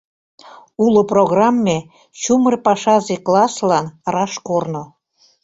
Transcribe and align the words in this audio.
Уло 0.85 1.01
программе— 1.11 1.77
чумыр 2.21 2.55
пашазе 2.65 3.15
класслан 3.25 3.85
раш 4.13 4.33
корно. 4.47 4.83